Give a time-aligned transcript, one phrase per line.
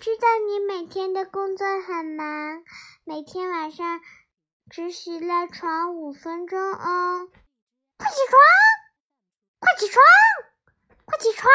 [0.00, 2.64] 知道你每天的工作很忙
[3.04, 4.00] 每天晚上
[4.70, 7.28] 只许赖床五分钟哦。
[7.98, 8.40] 快起床！
[9.58, 10.02] 快起床！
[11.04, 11.50] 快起床！